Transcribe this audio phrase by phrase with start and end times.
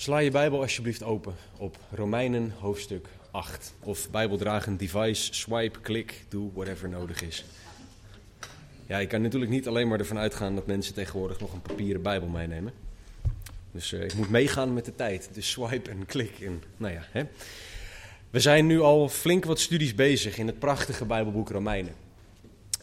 [0.00, 3.74] Sla je Bijbel alsjeblieft open op Romeinen hoofdstuk 8.
[3.80, 7.44] Of Bijbeldragend device, swipe, klik, doe whatever nodig is.
[8.86, 12.02] Ja, ik kan natuurlijk niet alleen maar ervan uitgaan dat mensen tegenwoordig nog een papieren
[12.02, 12.72] Bijbel meenemen.
[13.72, 15.28] Dus uh, ik moet meegaan met de tijd.
[15.32, 16.40] Dus swipe en klik.
[16.40, 17.22] En, nou ja, hè.
[18.30, 21.94] We zijn nu al flink wat studies bezig in het prachtige Bijbelboek Romeinen.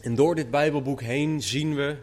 [0.00, 1.96] En door dit Bijbelboek heen zien we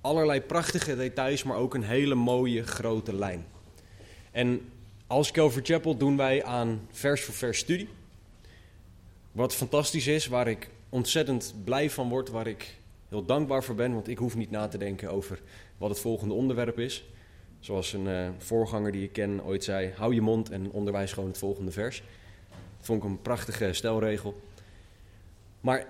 [0.00, 3.44] allerlei prachtige details, maar ook een hele mooie grote lijn.
[4.30, 4.70] En
[5.06, 7.88] als Calvary Chapel doen wij aan vers voor vers studie.
[9.32, 12.78] Wat fantastisch is, waar ik ontzettend blij van word, waar ik
[13.08, 15.40] heel dankbaar voor ben, want ik hoef niet na te denken over
[15.78, 17.04] wat het volgende onderwerp is.
[17.60, 21.28] Zoals een uh, voorganger die ik ken ooit zei: hou je mond en onderwijs gewoon
[21.28, 22.02] het volgende vers.
[22.76, 24.40] Dat vond ik een prachtige stelregel.
[25.60, 25.86] Maar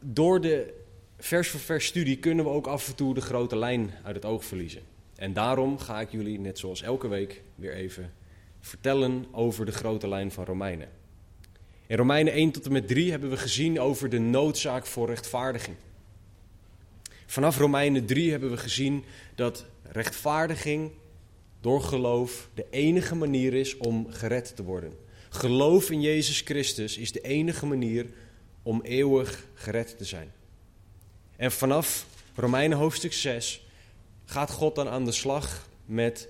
[0.00, 0.74] door de
[1.18, 4.24] vers voor vers studie kunnen we ook af en toe de grote lijn uit het
[4.24, 4.82] oog verliezen.
[5.18, 8.12] En daarom ga ik jullie, net zoals elke week, weer even
[8.60, 10.88] vertellen over de grote lijn van Romeinen.
[11.86, 15.76] In Romeinen 1 tot en met 3 hebben we gezien over de noodzaak voor rechtvaardiging.
[17.26, 20.90] Vanaf Romeinen 3 hebben we gezien dat rechtvaardiging
[21.60, 24.92] door geloof de enige manier is om gered te worden.
[25.28, 28.06] Geloof in Jezus Christus is de enige manier
[28.62, 30.32] om eeuwig gered te zijn.
[31.36, 33.67] En vanaf Romeinen hoofdstuk 6
[34.28, 36.28] gaat God dan aan de slag met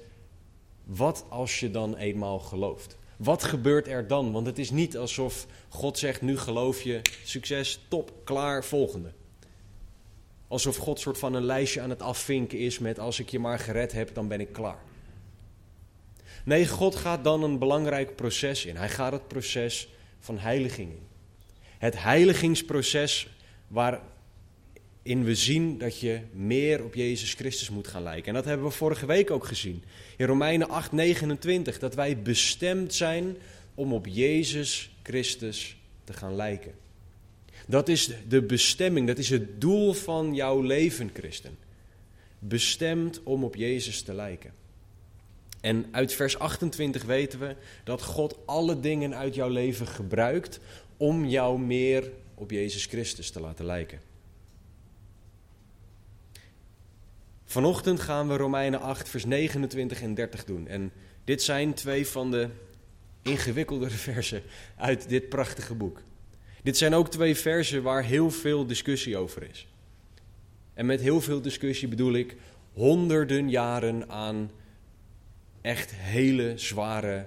[0.84, 2.96] wat als je dan eenmaal gelooft?
[3.16, 4.32] Wat gebeurt er dan?
[4.32, 9.12] Want het is niet alsof God zegt: nu geloof je, succes, top, klaar, volgende.
[10.48, 13.58] Alsof God soort van een lijstje aan het afvinken is met: als ik je maar
[13.58, 14.82] gered heb, dan ben ik klaar.
[16.44, 18.76] Nee, God gaat dan een belangrijk proces in.
[18.76, 19.88] Hij gaat het proces
[20.20, 21.06] van heiliging in.
[21.78, 23.28] Het heiligingsproces
[23.68, 24.00] waar
[25.02, 28.28] in we zien dat je meer op Jezus Christus moet gaan lijken.
[28.28, 29.82] En dat hebben we vorige week ook gezien.
[30.16, 33.36] In Romeinen 8, 29, dat wij bestemd zijn
[33.74, 36.72] om op Jezus Christus te gaan lijken.
[37.66, 41.58] Dat is de bestemming, dat is het doel van jouw leven, christen.
[42.38, 44.52] Bestemd om op Jezus te lijken.
[45.60, 50.60] En uit vers 28 weten we dat God alle dingen uit jouw leven gebruikt
[50.96, 54.07] om jou meer op Jezus Christus te laten lijken.
[57.50, 60.66] Vanochtend gaan we Romeinen 8, vers 29 en 30 doen.
[60.66, 60.92] En
[61.24, 62.48] dit zijn twee van de
[63.22, 64.42] ingewikkeldere versen
[64.76, 66.02] uit dit prachtige boek.
[66.62, 69.66] Dit zijn ook twee versen waar heel veel discussie over is.
[70.74, 72.36] En met heel veel discussie bedoel ik
[72.72, 74.50] honderden jaren aan
[75.60, 77.26] echt hele zware,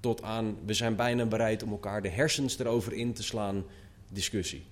[0.00, 3.64] tot aan we zijn bijna bereid om elkaar de hersens erover in te slaan,
[4.08, 4.62] discussie.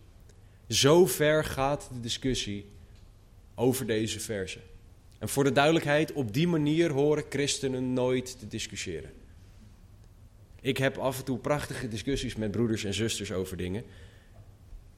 [0.68, 2.66] Zo ver gaat de discussie
[3.54, 4.62] over deze versen.
[5.18, 9.10] En voor de duidelijkheid, op die manier horen christenen nooit te discussiëren.
[10.60, 13.84] Ik heb af en toe prachtige discussies met broeders en zusters over dingen.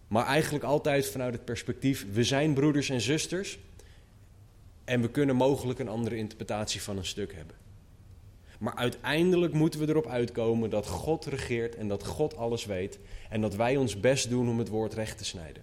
[0.08, 3.58] Maar eigenlijk altijd vanuit het perspectief, we zijn broeders en zusters.
[4.84, 7.56] En we kunnen mogelijk een andere interpretatie van een stuk hebben.
[8.58, 12.98] Maar uiteindelijk moeten we erop uitkomen dat God regeert en dat God alles weet.
[13.28, 15.62] En dat wij ons best doen om het woord recht te snijden.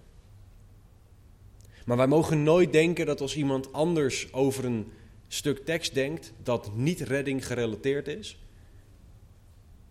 [1.88, 4.92] Maar wij mogen nooit denken dat als iemand anders over een
[5.28, 8.38] stuk tekst denkt dat niet redding gerelateerd is,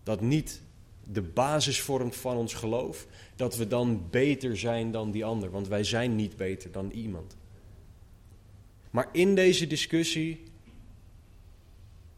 [0.02, 0.62] dat niet
[1.04, 5.68] de basis vormt van ons geloof, dat we dan beter zijn dan die ander, want
[5.68, 7.36] wij zijn niet beter dan iemand.
[8.90, 10.42] Maar in deze discussie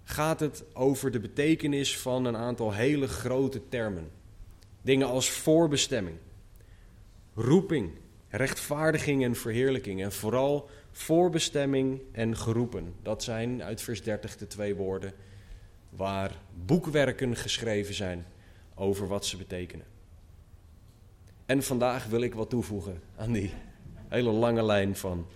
[0.02, 4.10] gaat het over de betekenis van een aantal hele grote termen.
[4.82, 6.16] Dingen als voorbestemming,
[7.34, 7.90] roeping,
[8.30, 10.02] rechtvaardiging en verheerlijking.
[10.02, 12.94] En vooral voorbestemming en geroepen.
[13.02, 15.12] Dat zijn uit vers 30 de twee woorden
[15.90, 18.26] waar boekwerken geschreven zijn
[18.74, 19.86] over wat ze betekenen.
[21.46, 23.50] En vandaag wil ik wat toevoegen aan die
[24.08, 25.26] hele lange lijn van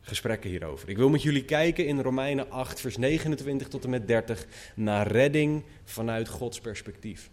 [0.00, 0.88] gesprekken hierover.
[0.88, 5.06] Ik wil met jullie kijken in Romeinen 8, vers 29 tot en met 30 naar
[5.06, 7.30] redding vanuit Gods perspectief.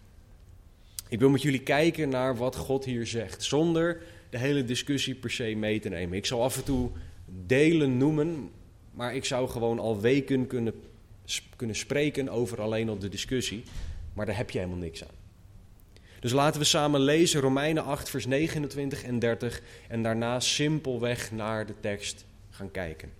[1.08, 5.30] Ik wil met jullie kijken naar wat God hier zegt, zonder de hele discussie per
[5.30, 6.16] se mee te nemen.
[6.16, 6.90] Ik zal af en toe
[7.46, 8.50] delen noemen,
[8.90, 10.74] maar ik zou gewoon al weken kunnen,
[11.56, 13.62] kunnen spreken over alleen al de discussie.
[14.14, 15.18] Maar daar heb je helemaal niks aan.
[16.20, 21.66] Dus laten we samen lezen Romeinen 8, vers 29 en 30 en daarna simpelweg naar
[21.66, 23.12] de tekst gaan kijken.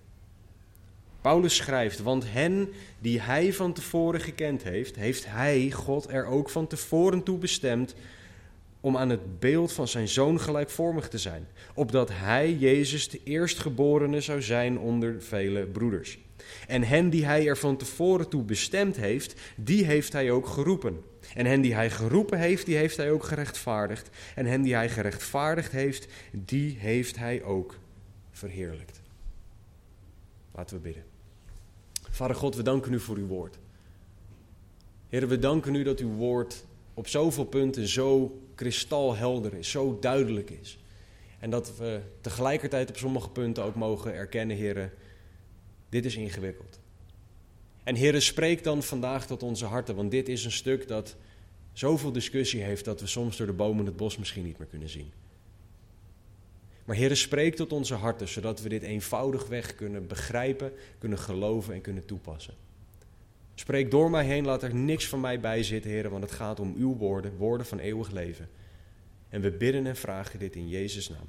[1.21, 2.69] Paulus schrijft, want hen
[2.99, 7.95] die hij van tevoren gekend heeft, heeft hij, God, er ook van tevoren toe bestemd
[8.81, 14.21] om aan het beeld van zijn zoon gelijkvormig te zijn, opdat hij, Jezus, de eerstgeborene
[14.21, 16.19] zou zijn onder vele broeders.
[16.67, 21.03] En hen die hij er van tevoren toe bestemd heeft, die heeft hij ook geroepen.
[21.35, 24.09] En hen die hij geroepen heeft, die heeft hij ook gerechtvaardigd.
[24.35, 27.75] En hen die hij gerechtvaardigd heeft, die heeft hij ook
[28.31, 29.01] verheerlijkt.
[30.51, 31.03] Laten we bidden.
[32.09, 33.57] Vader God, we danken u voor uw woord.
[35.09, 40.49] Heer, we danken u dat uw woord op zoveel punten zo kristalhelder is, zo duidelijk
[40.49, 40.77] is.
[41.39, 44.91] En dat we tegelijkertijd op sommige punten ook mogen erkennen, heren,
[45.89, 46.79] dit is ingewikkeld.
[47.83, 51.15] En heren, spreek dan vandaag tot onze harten, want dit is een stuk dat
[51.73, 54.89] zoveel discussie heeft dat we soms door de bomen het bos misschien niet meer kunnen
[54.89, 55.11] zien.
[56.85, 61.81] Maar heren, spreek tot onze harten, zodat we dit eenvoudigweg kunnen begrijpen, kunnen geloven en
[61.81, 62.53] kunnen toepassen.
[63.61, 66.59] Spreek door mij heen, laat er niks van mij bij zitten, heren, want het gaat
[66.59, 68.49] om uw woorden, woorden van eeuwig leven.
[69.29, 71.27] En we bidden en vragen dit in Jezus' naam.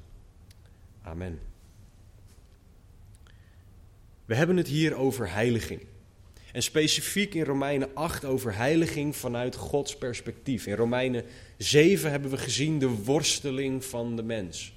[1.01, 1.39] Amen.
[4.25, 5.81] We hebben het hier over heiliging.
[6.51, 10.67] En specifiek in Romeinen 8 over heiliging vanuit Gods perspectief.
[10.67, 11.25] In Romeinen
[11.57, 14.73] 7 hebben we gezien de worsteling van de mens.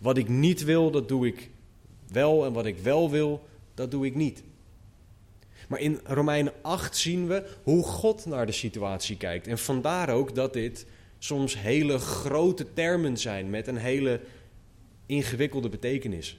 [0.00, 1.50] Wat ik niet wil, dat doe ik
[2.08, 2.44] wel.
[2.44, 4.42] En wat ik wel wil, dat doe ik niet.
[5.74, 9.46] Maar in Romeinen 8 zien we hoe God naar de situatie kijkt.
[9.46, 10.86] En vandaar ook dat dit
[11.18, 14.20] soms hele grote termen zijn met een hele
[15.06, 16.38] ingewikkelde betekenis.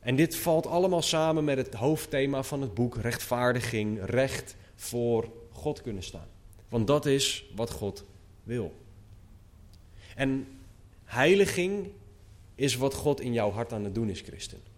[0.00, 5.82] En dit valt allemaal samen met het hoofdthema van het boek: rechtvaardiging, recht voor God
[5.82, 6.28] kunnen staan.
[6.68, 8.04] Want dat is wat God
[8.42, 8.74] wil.
[10.14, 10.46] En
[11.04, 11.90] heiliging
[12.54, 14.71] is wat God in jouw hart aan het doen is, christen.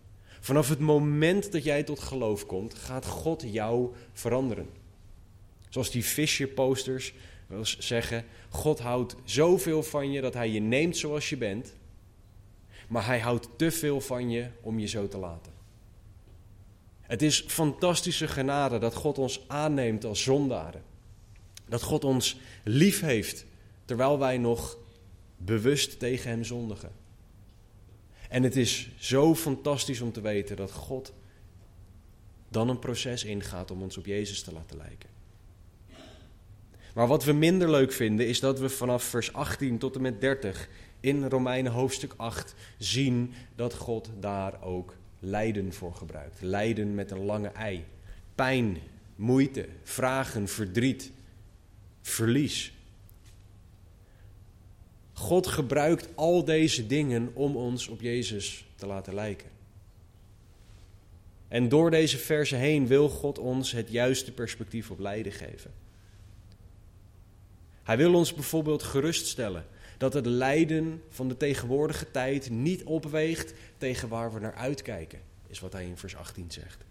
[0.45, 4.69] Vanaf het moment dat jij tot geloof komt, gaat God jou veranderen.
[5.69, 7.15] Zoals die Fisher posters
[7.47, 11.75] wil zeggen: God houdt zoveel van je dat hij je neemt zoals je bent
[12.89, 15.53] maar hij houdt te veel van je om je zo te laten.
[17.01, 20.83] Het is fantastische genade dat God ons aanneemt als zondaren.
[21.69, 23.47] Dat God ons lief heeft
[23.85, 24.79] terwijl wij nog
[25.37, 27.04] bewust tegen Hem zondigen.
[28.35, 31.13] En het is zo fantastisch om te weten dat God
[32.49, 35.09] dan een proces ingaat om ons op Jezus te laten lijken.
[36.95, 40.21] Maar wat we minder leuk vinden is dat we vanaf vers 18 tot en met
[40.21, 40.69] 30
[41.01, 46.41] in Romeinen hoofdstuk 8 zien dat God daar ook lijden voor gebruikt.
[46.41, 47.85] Lijden met een lange ei.
[48.35, 48.79] Pijn,
[49.17, 51.13] moeite, vragen, verdriet,
[52.03, 52.74] verlies.
[55.15, 59.49] God gebruikt al deze dingen om ons op Jezus te laten lijken.
[61.49, 65.73] En door deze versen heen wil God ons het juiste perspectief op lijden geven.
[67.83, 69.67] Hij wil ons bijvoorbeeld geruststellen
[69.99, 75.61] dat het lijden van de tegenwoordige tijd niet opweegt tegen waar we naar uitkijken, is
[75.61, 76.85] wat hij in vers 18 zegt.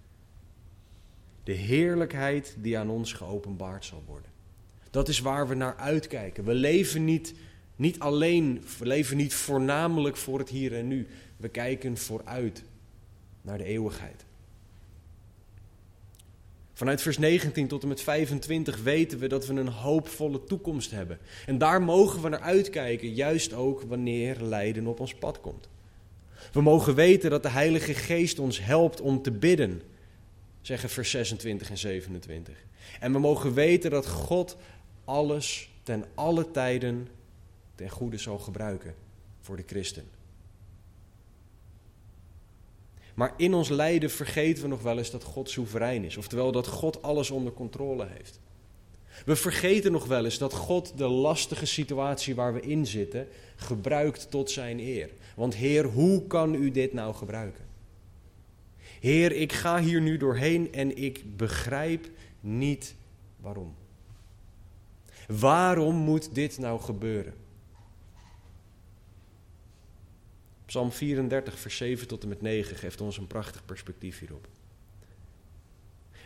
[1.44, 4.31] De heerlijkheid die aan ons geopenbaard zal worden.
[4.90, 6.44] Dat is waar we naar uitkijken.
[6.44, 7.34] We leven niet,
[7.75, 11.08] niet alleen, we leven niet voornamelijk voor het hier en nu.
[11.38, 12.64] We kijken vooruit
[13.42, 14.25] naar de eeuwigheid.
[16.74, 21.20] Vanuit vers 19 tot en met 25 weten we dat we een hoopvolle toekomst hebben.
[21.46, 25.70] En daar mogen we naar uitkijken, juist ook wanneer lijden op ons pad komt.
[26.52, 29.81] We mogen weten dat de Heilige Geest ons helpt om te bidden,
[30.62, 32.56] zeggen vers 26 en 27.
[33.00, 34.58] En we mogen weten dat God
[35.06, 37.08] alles ten alle tijden
[37.75, 38.96] ten goede zal gebruiken
[39.39, 40.06] voor de christen.
[43.13, 46.18] Maar in ons lijden vergeten we nog wel eens dat God soeverein is.
[46.18, 48.39] Oftewel dat God alles onder controle heeft.
[49.25, 54.32] We vergeten nog wel eens dat God de lastige situatie waar we in zitten gebruikt
[54.32, 55.10] tot zijn eer.
[55.36, 57.65] Want Heer, hoe kan u dit nou gebruiken?
[59.00, 62.96] Heer, ik ga hier nu doorheen en ik begrijp niet
[63.39, 63.75] waarom.
[65.27, 67.34] Waarom moet dit nou gebeuren?
[70.74, 74.48] Psalm 34, vers 7 tot en met 9 geeft ons een prachtig perspectief hierop.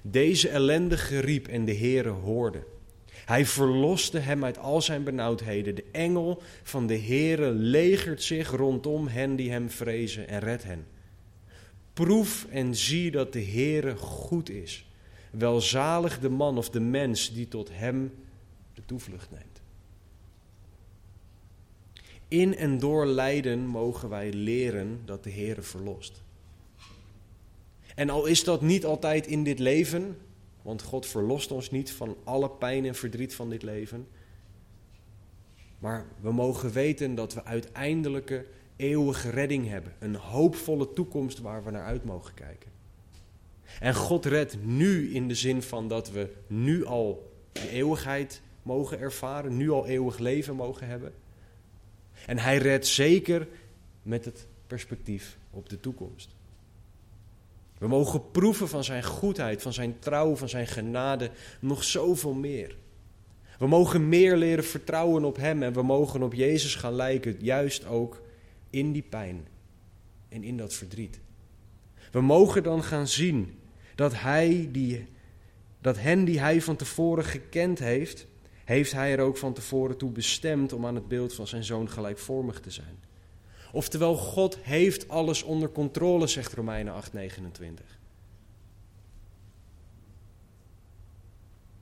[0.03, 2.63] Deze ellendige riep en de Heere hoorde.
[3.25, 5.75] Hij verloste hem uit al zijn benauwdheden.
[5.75, 10.85] De engel van de Heere legert zich rondom hen die hem vrezen en redt hen.
[11.93, 14.87] Proef en zie dat de Heere goed is.
[15.31, 18.13] Welzalig de man of de mens die tot hem
[18.73, 19.56] de toevlucht neemt.
[22.27, 26.21] In en door lijden mogen wij leren dat de Heer verlost.
[27.95, 30.17] En al is dat niet altijd in dit leven,
[30.61, 34.07] want God verlost ons niet van alle pijn en verdriet van dit leven.
[35.79, 39.93] Maar we mogen weten dat we uiteindelijke eeuwige redding hebben.
[39.99, 42.71] Een hoopvolle toekomst waar we naar uit mogen kijken.
[43.79, 48.99] En God redt nu in de zin van dat we nu al de eeuwigheid mogen
[48.99, 51.13] ervaren, nu al eeuwig leven mogen hebben.
[52.27, 53.47] En hij redt zeker
[54.01, 56.35] met het perspectief op de toekomst.
[57.77, 62.75] We mogen proeven van zijn goedheid, van zijn trouw, van zijn genade, nog zoveel meer.
[63.59, 67.85] We mogen meer leren vertrouwen op Hem en we mogen op Jezus gaan lijken, juist
[67.85, 68.21] ook
[68.69, 69.47] in die pijn
[70.29, 71.19] en in dat verdriet.
[72.11, 73.59] We mogen dan gaan zien
[73.95, 75.05] dat, hij die,
[75.81, 78.27] dat hen die Hij van tevoren gekend heeft,
[78.67, 81.89] heeft Hij er ook van tevoren toe bestemd om aan het beeld van zijn Zoon
[81.89, 82.99] gelijkvormig te zijn.
[83.71, 87.99] Oftewel, God heeft alles onder controle, zegt Romeinen 8:29.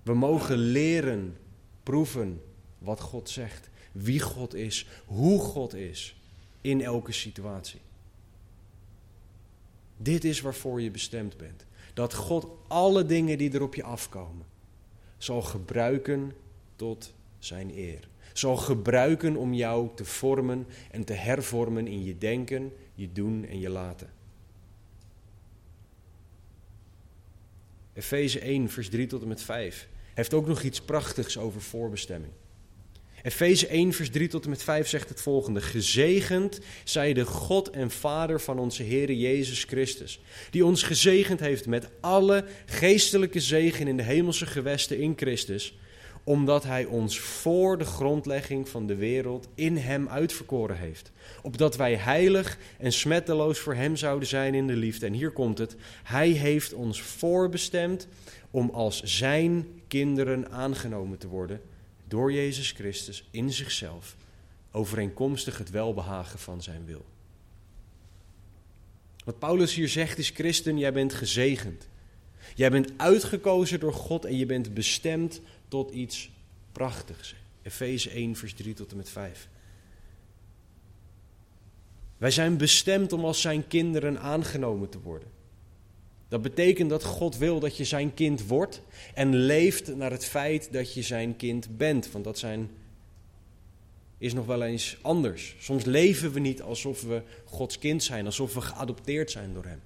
[0.04, 1.38] We mogen leren,
[1.84, 2.42] proeven
[2.78, 6.16] wat God zegt, wie God is, hoe God is
[6.62, 7.82] in elke situatie.
[9.98, 11.66] Dit is waarvoor je bestemd bent.
[11.94, 14.46] Dat God alle dingen die er op je afkomen
[15.18, 16.34] zal gebruiken
[16.76, 22.74] tot zijn eer zal gebruiken om jou te vormen en te hervormen in je denken,
[22.96, 24.10] je doen en je laten.
[27.94, 32.34] Efeze 1, vers 3 tot en met 5 heeft ook nog iets prachtigs over voorbestemming.
[33.24, 37.70] Efeze 1, vers 3 tot en met 5 zegt het volgende: Gezegend zij de God
[37.70, 43.88] en Vader van onze Heer Jezus Christus, die ons gezegend heeft met alle geestelijke zegen
[43.88, 45.78] in de hemelse gewesten in Christus
[46.26, 51.12] omdat Hij ons voor de grondlegging van de wereld in Hem uitverkoren heeft.
[51.42, 55.06] Opdat wij heilig en smetteloos voor Hem zouden zijn in de liefde.
[55.06, 55.76] En hier komt het.
[56.04, 58.08] Hij heeft ons voorbestemd
[58.52, 61.62] om als Zijn kinderen aangenomen te worden
[62.08, 64.16] door Jezus Christus in zichzelf,
[64.72, 67.06] overeenkomstig het welbehagen van Zijn wil.
[69.26, 71.88] Wat Paulus hier zegt is, christen, jij bent gezegend.
[72.56, 76.32] Jij bent uitgekozen door God en je bent bestemd tot iets
[76.72, 77.36] prachtigs.
[77.62, 79.50] Efeze 1, vers 3 tot en met 5.
[82.18, 85.28] Wij zijn bestemd om als zijn kinderen aangenomen te worden.
[86.28, 88.82] Dat betekent dat God wil dat je zijn kind wordt
[89.14, 92.12] en leeft naar het feit dat je zijn kind bent.
[92.12, 92.70] Want dat zijn,
[94.18, 95.56] is nog wel eens anders.
[95.60, 99.82] Soms leven we niet alsof we Gods kind zijn, alsof we geadopteerd zijn door Hem.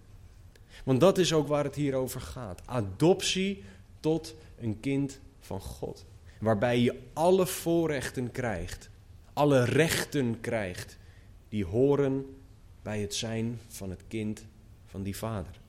[0.83, 2.61] Want dat is ook waar het hier over gaat.
[2.65, 3.63] Adoptie
[3.99, 6.05] tot een kind van God.
[6.39, 8.89] Waarbij je alle voorrechten krijgt,
[9.33, 10.97] alle rechten krijgt
[11.49, 12.25] die horen
[12.81, 14.45] bij het zijn van het kind
[14.85, 15.59] van die vader.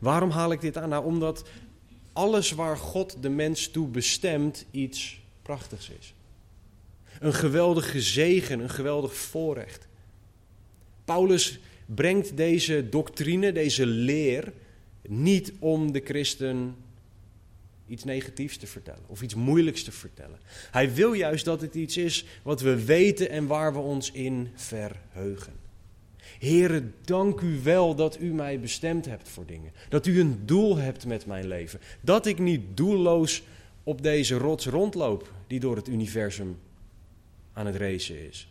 [0.00, 0.88] Waarom haal ik dit aan?
[0.88, 1.48] Nou, omdat
[2.12, 6.14] alles waar God de mens toe bestemt iets prachtigs is.
[7.20, 9.88] Een geweldige zegen, een geweldig voorrecht.
[11.04, 14.52] Paulus brengt deze doctrine, deze leer,
[15.08, 16.74] niet om de christen
[17.86, 20.38] iets negatiefs te vertellen of iets moeilijks te vertellen.
[20.70, 24.48] Hij wil juist dat het iets is wat we weten en waar we ons in
[24.54, 25.52] verheugen.
[26.38, 29.72] Here, dank u wel dat u mij bestemd hebt voor dingen.
[29.88, 31.80] Dat u een doel hebt met mijn leven.
[32.00, 33.42] Dat ik niet doelloos
[33.82, 36.58] op deze rots rondloop die door het universum
[37.52, 38.48] aan het racen is.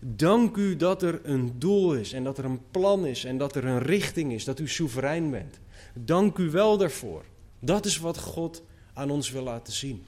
[0.00, 3.56] Dank u dat er een doel is en dat er een plan is en dat
[3.56, 5.60] er een richting is, dat u soeverein bent.
[5.94, 7.24] Dank u wel daarvoor.
[7.58, 10.06] Dat is wat God aan ons wil laten zien.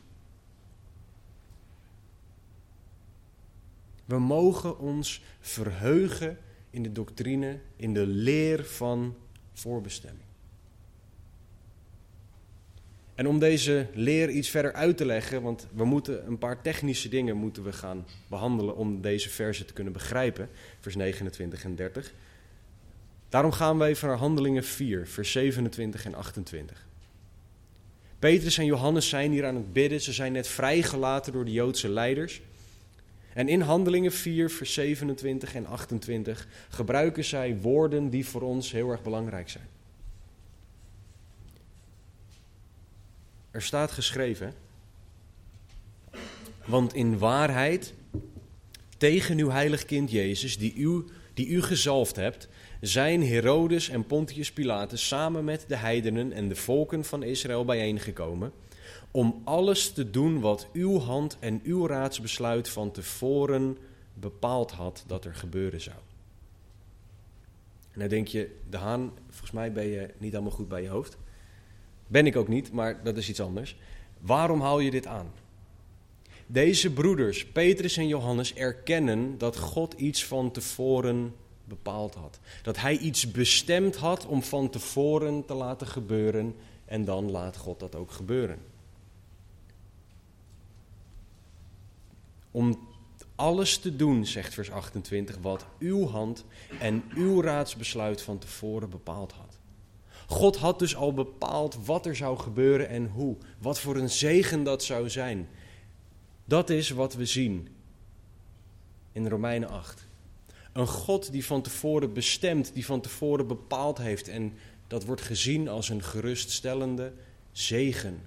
[4.04, 6.38] We mogen ons verheugen
[6.70, 9.16] in de doctrine, in de leer van
[9.52, 10.25] voorbestemming.
[13.16, 17.08] En om deze leer iets verder uit te leggen, want we moeten een paar technische
[17.08, 20.48] dingen moeten we gaan behandelen om deze versen te kunnen begrijpen,
[20.80, 22.12] vers 29 en 30.
[23.28, 26.86] Daarom gaan we even naar Handelingen 4, vers 27 en 28.
[28.18, 31.88] Petrus en Johannes zijn hier aan het bidden, ze zijn net vrijgelaten door de Joodse
[31.88, 32.40] leiders.
[33.32, 38.90] En in Handelingen 4, vers 27 en 28 gebruiken zij woorden die voor ons heel
[38.90, 39.75] erg belangrijk zijn.
[43.56, 44.54] Er staat geschreven,
[46.64, 47.94] want in waarheid
[48.98, 52.48] tegen uw heilig kind Jezus, die u, die u gezalfd hebt,
[52.80, 58.52] zijn Herodes en Pontius Pilatus samen met de heidenen en de volken van Israël bijeengekomen
[59.10, 63.78] om alles te doen wat uw hand en uw raadsbesluit van tevoren
[64.14, 65.98] bepaald had dat er gebeuren zou.
[67.92, 70.88] En dan denk je, De Haan, volgens mij ben je niet allemaal goed bij je
[70.88, 71.16] hoofd.
[72.06, 73.76] Ben ik ook niet, maar dat is iets anders.
[74.20, 75.32] Waarom haal je dit aan?
[76.46, 81.34] Deze broeders, Petrus en Johannes, erkennen dat God iets van tevoren
[81.64, 82.38] bepaald had.
[82.62, 87.80] Dat hij iets bestemd had om van tevoren te laten gebeuren en dan laat God
[87.80, 88.58] dat ook gebeuren.
[92.50, 92.88] Om
[93.34, 96.44] alles te doen, zegt vers 28, wat uw hand
[96.80, 99.45] en uw raadsbesluit van tevoren bepaald had.
[100.26, 103.36] God had dus al bepaald wat er zou gebeuren en hoe.
[103.58, 105.48] Wat voor een zegen dat zou zijn.
[106.44, 107.68] Dat is wat we zien
[109.12, 110.06] in Romeinen 8.
[110.72, 114.28] Een God die van tevoren bestemt, die van tevoren bepaald heeft.
[114.28, 114.52] En
[114.86, 117.12] dat wordt gezien als een geruststellende
[117.52, 118.20] zegen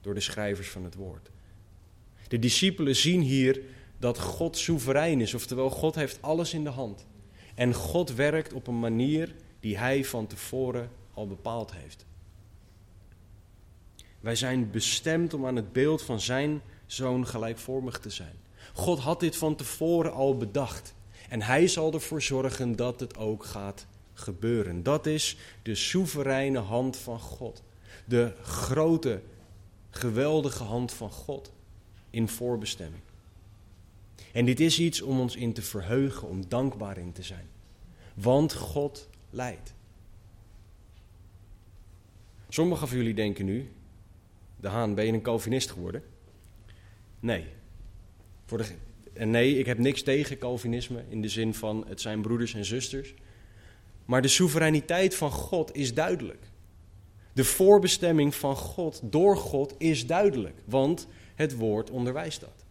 [0.00, 1.30] door de schrijvers van het woord.
[2.28, 3.62] De discipelen zien hier
[3.98, 7.06] dat God soeverein is, oftewel God heeft alles in de hand.
[7.54, 12.06] En God werkt op een manier die hij van tevoren al bepaald heeft.
[14.20, 18.34] Wij zijn bestemd om aan het beeld van zijn zoon gelijkvormig te zijn.
[18.72, 20.94] God had dit van tevoren al bedacht.
[21.28, 24.82] En hij zal ervoor zorgen dat het ook gaat gebeuren.
[24.82, 27.62] Dat is de soevereine hand van God.
[28.04, 29.22] De grote,
[29.90, 31.52] geweldige hand van God
[32.10, 33.02] in voorbestemming.
[34.32, 37.48] En dit is iets om ons in te verheugen, om dankbaar in te zijn.
[38.14, 39.74] Want God leidt.
[42.48, 43.72] Sommigen van jullie denken nu,
[44.56, 46.02] de Haan, ben je een Calvinist geworden?
[47.20, 47.46] Nee.
[48.44, 48.64] Voor de,
[49.12, 52.64] en nee, ik heb niks tegen Calvinisme in de zin van het zijn broeders en
[52.64, 53.14] zusters.
[54.04, 56.50] Maar de soevereiniteit van God is duidelijk.
[57.32, 62.64] De voorbestemming van God door God is duidelijk, want het woord onderwijst dat.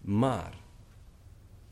[0.00, 0.54] Maar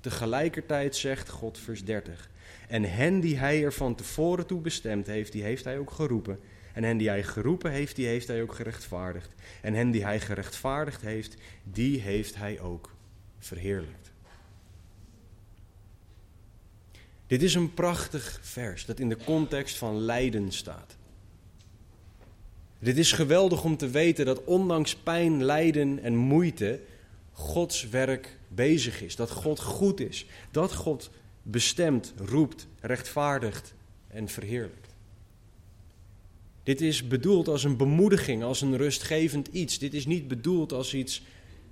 [0.00, 2.30] tegelijkertijd zegt God, vers 30,
[2.68, 6.38] en hen die hij er van tevoren toe bestemd heeft, die heeft hij ook geroepen.
[6.72, 9.34] En hen die hij geroepen heeft, die heeft hij ook gerechtvaardigd.
[9.62, 12.90] En hen die hij gerechtvaardigd heeft, die heeft hij ook
[13.38, 14.10] verheerlijkt.
[17.26, 20.96] Dit is een prachtig vers dat in de context van lijden staat.
[22.78, 26.80] Dit is geweldig om te weten dat ondanks pijn, lijden en moeite
[27.32, 29.16] Gods werk bezig is.
[29.16, 30.26] Dat God goed is.
[30.50, 31.10] Dat God
[31.50, 33.74] bestemt, roept, rechtvaardigt
[34.08, 34.94] en verheerlijkt.
[36.62, 39.78] Dit is bedoeld als een bemoediging, als een rustgevend iets.
[39.78, 41.22] Dit is niet bedoeld als iets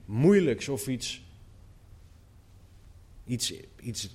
[0.04, 1.22] moeilijks of iets,
[3.26, 4.08] iets, iets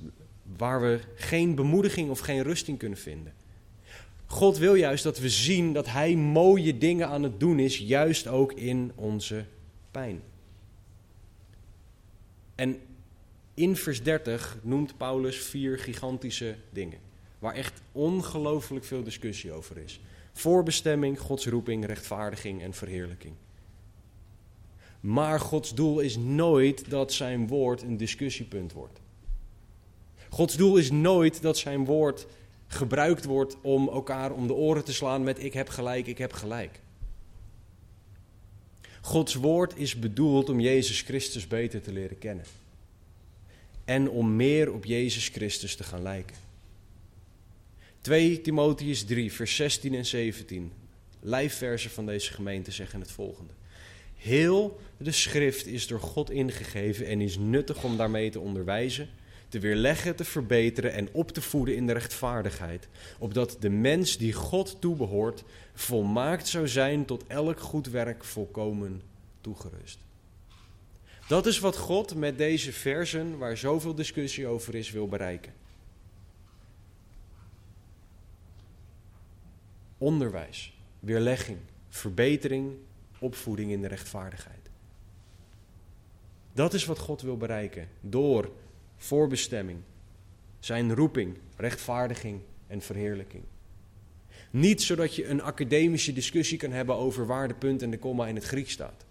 [0.57, 3.33] waar we geen bemoediging of geen rust in kunnen vinden.
[4.25, 8.27] God wil juist dat we zien dat Hij mooie dingen aan het doen is, juist
[8.27, 9.45] ook in onze
[9.91, 10.21] pijn.
[12.55, 12.79] En
[13.59, 16.99] in vers 30 noemt Paulus vier gigantische dingen,
[17.39, 19.99] waar echt ongelooflijk veel discussie over is.
[20.33, 23.33] Voorbestemming, Gods roeping, rechtvaardiging en verheerlijking.
[24.99, 28.99] Maar Gods doel is nooit dat zijn woord een discussiepunt wordt.
[30.29, 32.27] Gods doel is nooit dat zijn woord
[32.67, 36.33] gebruikt wordt om elkaar om de oren te slaan met ik heb gelijk, ik heb
[36.33, 36.79] gelijk.
[39.01, 42.45] Gods woord is bedoeld om Jezus Christus beter te leren kennen.
[43.89, 46.35] En om meer op Jezus Christus te gaan lijken.
[48.01, 50.71] 2 Timotheus 3, vers 16 en 17.
[51.19, 53.53] Lijfversen van deze gemeente zeggen het volgende.
[54.15, 59.09] Heel de schrift is door God ingegeven en is nuttig om daarmee te onderwijzen,
[59.47, 62.87] te weerleggen, te verbeteren en op te voeden in de rechtvaardigheid,
[63.19, 69.01] opdat de mens die God toebehoort volmaakt zou zijn tot elk goed werk volkomen
[69.41, 70.08] toegerust.
[71.29, 75.53] Dat is wat God met deze versen, waar zoveel discussie over is, wil bereiken.
[79.97, 81.57] Onderwijs, weerlegging,
[81.89, 82.73] verbetering,
[83.19, 84.69] opvoeding in de rechtvaardigheid.
[86.53, 88.51] Dat is wat God wil bereiken door
[88.97, 89.79] voorbestemming,
[90.59, 93.43] zijn roeping, rechtvaardiging en verheerlijking.
[94.51, 98.27] Niet zodat je een academische discussie kan hebben over waar de punt en de komma
[98.27, 99.07] in het Grieks staat.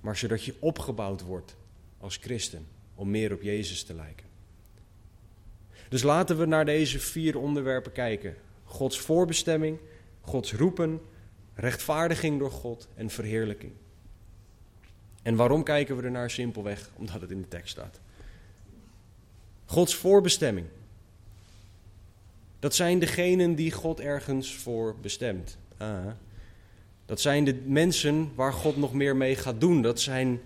[0.00, 1.56] Maar zodat je opgebouwd wordt
[1.98, 4.26] als christen om meer op Jezus te lijken.
[5.88, 8.36] Dus laten we naar deze vier onderwerpen kijken.
[8.64, 9.78] Gods voorbestemming,
[10.20, 11.00] Gods roepen,
[11.54, 13.72] rechtvaardiging door God en verheerlijking.
[15.22, 16.90] En waarom kijken we er naar simpelweg?
[16.96, 18.00] Omdat het in de tekst staat.
[19.64, 20.66] Gods voorbestemming.
[22.58, 25.58] Dat zijn degenen die God ergens voor bestemt.
[25.76, 26.06] Ah.
[27.08, 29.82] Dat zijn de mensen waar God nog meer mee gaat doen.
[29.82, 30.40] Dat zijn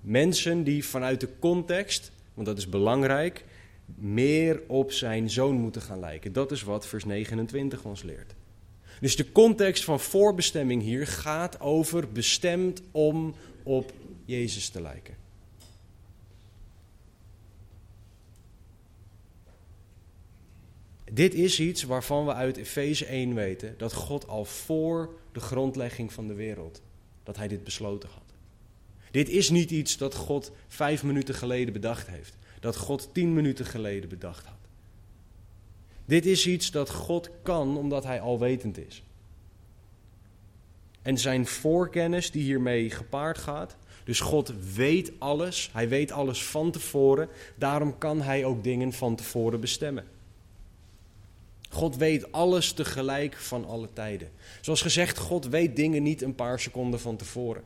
[0.00, 3.44] mensen die vanuit de context, want dat is belangrijk,
[3.94, 6.32] meer op zijn zoon moeten gaan lijken.
[6.32, 8.34] Dat is wat vers 29 ons leert.
[9.00, 13.92] Dus de context van voorbestemming hier gaat over bestemd om op
[14.24, 15.19] Jezus te lijken.
[21.12, 26.12] Dit is iets waarvan we uit Efeze 1 weten dat God al voor de grondlegging
[26.12, 26.82] van de wereld,
[27.22, 28.34] dat hij dit besloten had.
[29.10, 33.66] Dit is niet iets dat God vijf minuten geleden bedacht heeft, dat God tien minuten
[33.66, 34.58] geleden bedacht had.
[36.04, 39.02] Dit is iets dat God kan omdat hij alwetend is.
[41.02, 46.70] En zijn voorkennis die hiermee gepaard gaat, dus God weet alles, hij weet alles van
[46.70, 50.04] tevoren, daarom kan hij ook dingen van tevoren bestemmen.
[51.72, 54.30] God weet alles tegelijk van alle tijden.
[54.60, 57.62] Zoals gezegd, God weet dingen niet een paar seconden van tevoren.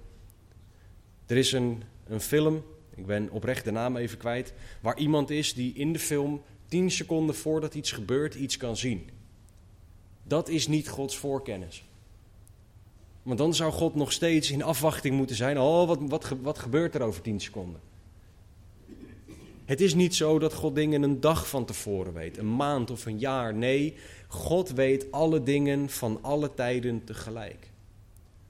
[1.26, 2.64] Er is een, een film,
[2.94, 6.90] ik ben oprecht de naam even kwijt, waar iemand is die in de film tien
[6.90, 9.08] seconden voordat iets gebeurt iets kan zien.
[10.22, 11.84] Dat is niet Gods voorkennis.
[13.22, 15.58] Want dan zou God nog steeds in afwachting moeten zijn.
[15.58, 17.80] Oh, wat, wat, wat gebeurt er over tien seconden?
[19.64, 23.06] Het is niet zo dat God dingen een dag van tevoren weet, een maand of
[23.06, 23.54] een jaar.
[23.54, 23.94] Nee,
[24.28, 27.70] God weet alle dingen van alle tijden tegelijk.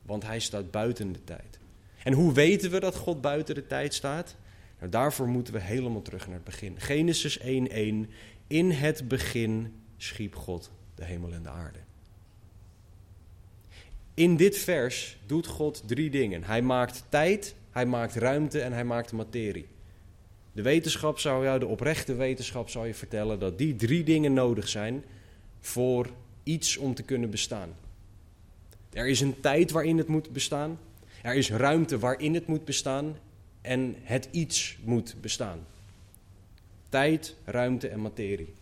[0.03, 1.59] Want Hij staat buiten de tijd.
[2.03, 4.37] En hoe weten we dat God buiten de tijd staat?
[4.79, 6.81] Nou, daarvoor moeten we helemaal terug naar het begin.
[6.81, 8.11] Genesis 1:1.
[8.47, 11.79] In het begin schiep God de hemel en de aarde.
[14.15, 16.45] In dit vers doet God drie dingen.
[16.45, 19.67] Hij maakt tijd, hij maakt ruimte en hij maakt materie.
[20.55, 24.69] De wetenschap zou jou, de oprechte wetenschap zou je vertellen dat die drie dingen nodig
[24.69, 25.05] zijn
[25.61, 26.11] voor
[26.43, 27.77] iets om te kunnen bestaan.
[28.93, 30.79] Er is een tijd waarin het moet bestaan.
[31.23, 33.17] Er is ruimte waarin het moet bestaan.
[33.61, 35.67] En het iets moet bestaan.
[36.89, 38.55] Tijd, ruimte en materie.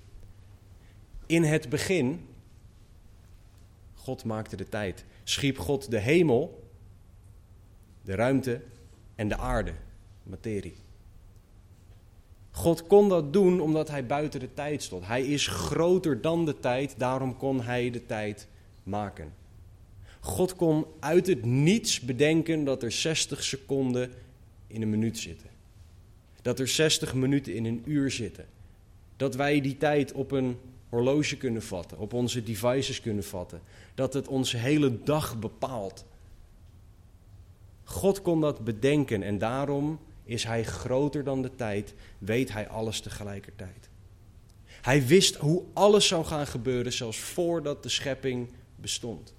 [1.27, 2.29] In het begin,
[3.95, 6.71] God maakte de tijd, schiep God de hemel,
[8.03, 8.61] de ruimte
[9.15, 9.73] en de aarde,
[10.23, 10.75] materie.
[12.55, 15.07] God kon dat doen omdat hij buiten de tijd stond.
[15.07, 18.49] Hij is groter dan de tijd, daarom kon hij de tijd
[18.83, 19.33] maken.
[20.21, 24.11] God kon uit het niets bedenken dat er 60 seconden
[24.67, 25.51] in een minuut zitten.
[26.43, 28.47] Dat er 60 minuten in een uur zitten.
[29.17, 30.57] Dat wij die tijd op een
[30.89, 33.61] horloge kunnen vatten, op onze devices kunnen vatten.
[33.95, 36.05] Dat het onze hele dag bepaalt.
[37.85, 43.01] God kon dat bedenken en daarom is hij groter dan de tijd, weet hij alles
[43.01, 43.89] tegelijkertijd.
[44.67, 49.35] Hij wist hoe alles zou gaan gebeuren, zelfs voordat de schepping bestond.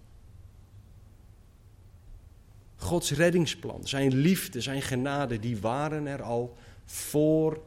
[2.75, 7.61] Gods reddingsplan, zijn liefde, zijn genade, die waren er al voor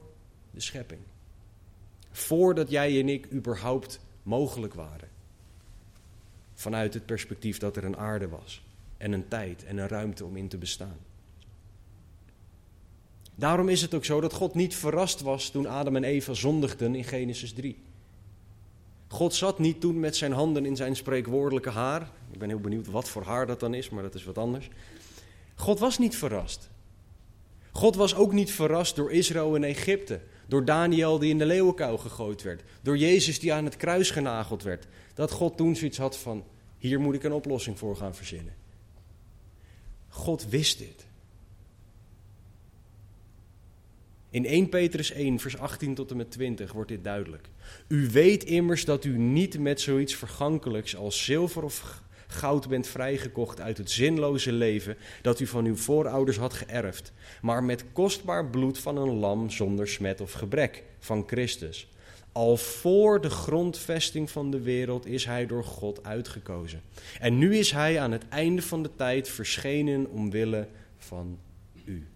[0.51, 1.01] de schepping.
[2.11, 5.09] Voordat jij en ik überhaupt mogelijk waren.
[6.55, 8.63] Vanuit het perspectief dat er een aarde was
[8.97, 10.99] en een tijd en een ruimte om in te bestaan.
[13.38, 16.94] Daarom is het ook zo dat God niet verrast was toen Adam en Eva zondigden
[16.94, 17.77] in Genesis 3.
[19.09, 22.11] God zat niet toen met zijn handen in zijn spreekwoordelijke haar.
[22.33, 24.68] Ik ben heel benieuwd wat voor haar dat dan is, maar dat is wat anders.
[25.55, 26.70] God was niet verrast.
[27.72, 31.99] God was ook niet verrast door Israël in Egypte, door Daniel die in de leeuwenkuil
[31.99, 34.87] gegooid werd, door Jezus die aan het kruis genageld werd.
[35.14, 36.44] Dat God toen zoiets had van,
[36.79, 38.55] hier moet ik een oplossing voor gaan verzinnen.
[40.09, 41.06] God wist dit.
[44.37, 47.49] In 1 Petrus 1, vers 18 tot en met 20 wordt dit duidelijk.
[47.88, 53.61] U weet immers dat u niet met zoiets vergankelijks als zilver of goud bent vrijgekocht
[53.61, 58.79] uit het zinloze leven dat u van uw voorouders had geërfd, maar met kostbaar bloed
[58.79, 61.88] van een lam zonder smet of gebrek, van Christus.
[62.33, 66.81] Al voor de grondvesting van de wereld is hij door God uitgekozen.
[67.20, 70.68] En nu is hij aan het einde van de tijd verschenen omwille
[70.99, 71.38] van
[71.85, 72.07] u.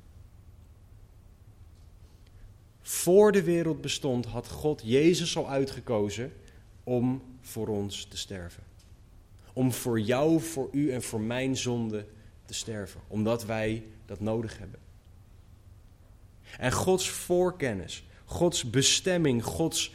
[2.91, 6.33] Voor de wereld bestond, had God Jezus al uitgekozen
[6.85, 8.63] om voor ons te sterven.
[9.53, 12.07] Om voor jou, voor u en voor mijn zonde
[12.45, 13.01] te sterven.
[13.09, 14.81] Omdat wij dat nodig hebben.
[16.59, 19.93] En Gods voorkennis, Gods bestemming, Gods.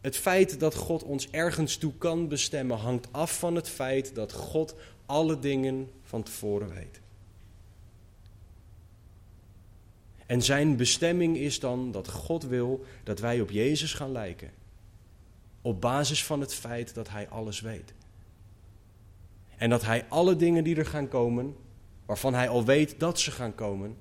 [0.00, 4.32] Het feit dat God ons ergens toe kan bestemmen hangt af van het feit dat
[4.32, 4.74] God
[5.06, 7.00] alle dingen van tevoren weet.
[10.28, 14.50] En zijn bestemming is dan dat God wil dat wij op Jezus gaan lijken.
[15.62, 17.94] Op basis van het feit dat Hij alles weet.
[19.56, 21.56] En dat Hij alle dingen die er gaan komen,
[22.06, 23.96] waarvan Hij al weet dat ze gaan komen,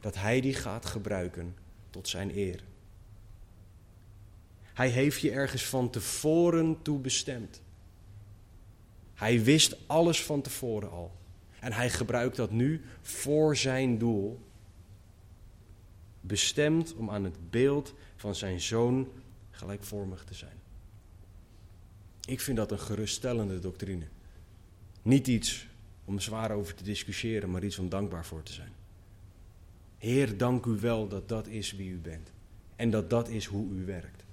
[0.00, 1.56] dat Hij die gaat gebruiken
[1.90, 2.64] tot Zijn eer.
[4.62, 7.62] Hij heeft je ergens van tevoren toe bestemd.
[9.14, 11.12] Hij wist alles van tevoren al.
[11.60, 14.40] En hij gebruikt dat nu voor zijn doel.
[16.26, 19.08] Bestemd om aan het beeld van zijn zoon
[19.50, 20.56] gelijkvormig te zijn.
[22.26, 24.04] Ik vind dat een geruststellende doctrine.
[25.02, 25.66] Niet iets
[26.04, 28.72] om zwaar over te discussiëren, maar iets om dankbaar voor te zijn.
[29.98, 32.32] Heer, dank u wel dat dat is wie u bent.
[32.76, 34.24] En dat dat is hoe u werkt.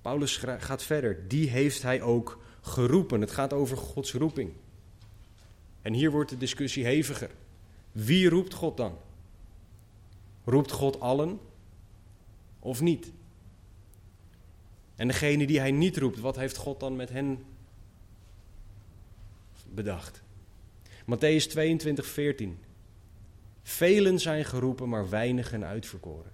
[0.00, 1.28] Paulus gaat verder.
[1.28, 3.20] Die heeft hij ook geroepen.
[3.20, 4.52] Het gaat over Gods roeping.
[5.82, 7.30] En hier wordt de discussie heviger.
[7.96, 8.98] Wie roept God dan?
[10.44, 11.40] Roept God allen
[12.58, 13.12] of niet?
[14.96, 17.44] En degene die hij niet roept, wat heeft God dan met hen
[19.68, 20.22] bedacht?
[21.02, 22.58] Matthäus 22, 14.
[23.62, 26.32] Velen zijn geroepen, maar weinigen uitverkoren.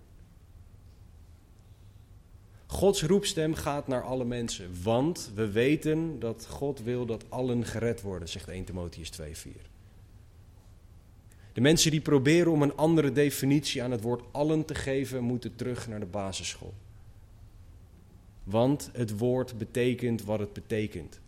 [2.66, 8.00] Gods roepstem gaat naar alle mensen, want we weten dat God wil dat allen gered
[8.00, 9.71] worden, zegt 1 Timotheus 2:4.
[11.52, 15.56] De mensen die proberen om een andere definitie aan het woord allen te geven, moeten
[15.56, 16.74] terug naar de basisschool.
[18.44, 21.20] Want het woord betekent wat het betekent.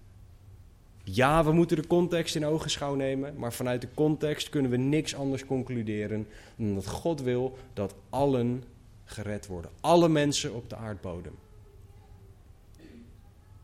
[1.05, 5.15] Ja, we moeten de context in ogenschouw nemen, maar vanuit de context kunnen we niks
[5.15, 8.65] anders concluderen dan dat God wil dat allen
[9.05, 9.71] gered worden.
[9.81, 11.35] Alle mensen op de aardbodem.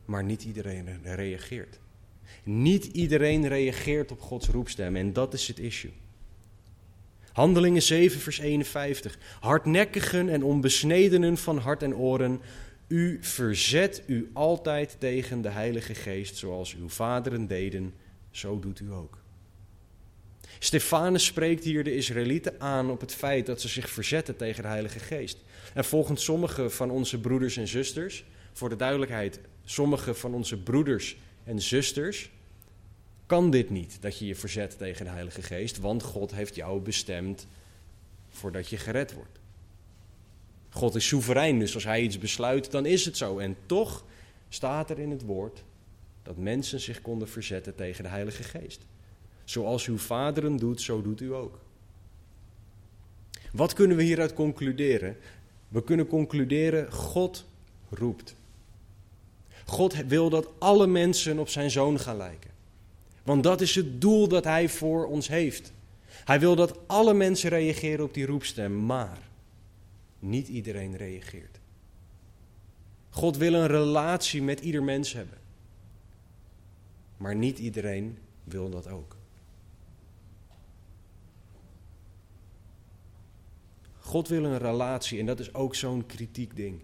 [0.05, 1.79] Maar niet iedereen reageert.
[2.42, 5.92] Niet iedereen reageert op Gods roepstem en dat is het issue.
[7.33, 9.19] Handelingen 7, vers 51.
[9.40, 12.40] Hardnekkigen en onbesnedenen van hart en oren,
[12.88, 17.95] u verzet u altijd tegen de Heilige Geest, zoals uw vaderen deden,
[18.31, 19.19] zo doet u ook.
[20.59, 24.69] Stefanus spreekt hier de Israëlieten aan op het feit dat ze zich verzetten tegen de
[24.69, 25.38] Heilige Geest.
[25.75, 31.16] En volgens sommige van onze broeders en zusters, voor de duidelijkheid, sommige van onze broeders
[31.45, 32.31] en zusters,
[33.31, 36.81] kan dit niet, dat je je verzet tegen de Heilige Geest, want God heeft jou
[36.81, 37.47] bestemd
[38.29, 39.38] voordat je gered wordt.
[40.71, 43.38] God is soeverein, dus als hij iets besluit, dan is het zo.
[43.38, 44.05] En toch
[44.49, 45.62] staat er in het woord
[46.23, 48.87] dat mensen zich konden verzetten tegen de Heilige Geest.
[49.45, 51.59] Zoals uw vaderen doet, zo doet u ook.
[53.53, 55.16] Wat kunnen we hieruit concluderen?
[55.69, 57.45] We kunnen concluderen, God
[57.90, 58.35] roept.
[59.64, 62.50] God wil dat alle mensen op zijn zoon gaan lijken.
[63.22, 65.72] Want dat is het doel dat hij voor ons heeft.
[66.24, 69.18] Hij wil dat alle mensen reageren op die roepstem, maar
[70.18, 71.59] niet iedereen reageert.
[73.11, 75.38] God wil een relatie met ieder mens hebben.
[77.16, 79.16] Maar niet iedereen wil dat ook.
[83.98, 86.80] God wil een relatie en dat is ook zo'n kritiek ding.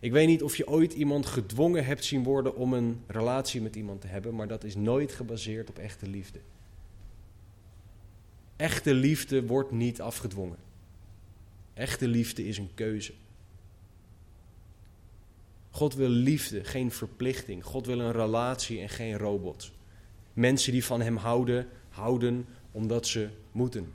[0.00, 3.76] Ik weet niet of je ooit iemand gedwongen hebt zien worden om een relatie met
[3.76, 6.40] iemand te hebben, maar dat is nooit gebaseerd op echte liefde.
[8.56, 10.58] Echte liefde wordt niet afgedwongen.
[11.74, 13.12] Echte liefde is een keuze.
[15.70, 17.64] God wil liefde, geen verplichting.
[17.64, 19.72] God wil een relatie en geen robots.
[20.32, 23.94] Mensen die van Hem houden, houden omdat ze moeten.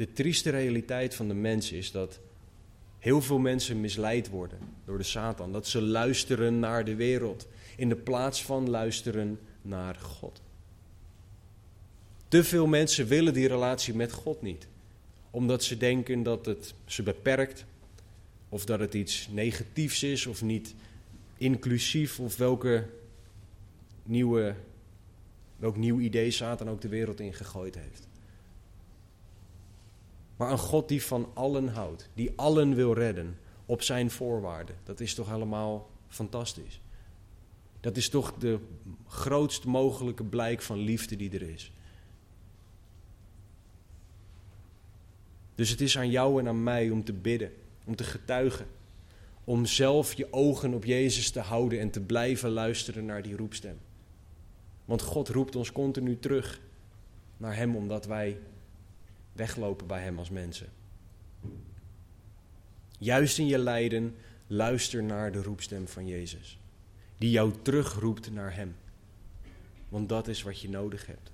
[0.00, 2.18] De trieste realiteit van de mens is dat
[2.98, 5.52] heel veel mensen misleid worden door de Satan.
[5.52, 10.42] Dat ze luisteren naar de wereld in de plaats van luisteren naar God.
[12.28, 14.66] Te veel mensen willen die relatie met God niet,
[15.30, 17.64] omdat ze denken dat het ze beperkt,
[18.48, 20.74] of dat het iets negatiefs is, of niet
[21.36, 22.86] inclusief, of welke
[24.02, 24.54] nieuwe,
[25.56, 28.08] welk nieuw idee Satan ook de wereld ingegooid heeft.
[30.40, 35.00] Maar een God die van allen houdt, die allen wil redden op zijn voorwaarden, dat
[35.00, 36.80] is toch helemaal fantastisch.
[37.80, 38.58] Dat is toch de
[39.06, 41.72] grootst mogelijke blijk van liefde die er is.
[45.54, 47.52] Dus het is aan jou en aan mij om te bidden,
[47.84, 48.66] om te getuigen,
[49.44, 53.78] om zelf je ogen op Jezus te houden en te blijven luisteren naar die roepstem.
[54.84, 56.60] Want God roept ons continu terug
[57.36, 58.38] naar Hem omdat wij
[59.32, 60.68] weglopen bij Hem als mensen.
[62.98, 64.16] Juist in je lijden
[64.46, 66.58] luister naar de roepstem van Jezus,
[67.18, 68.76] die jou terugroept naar Hem.
[69.88, 71.30] Want dat is wat je nodig hebt.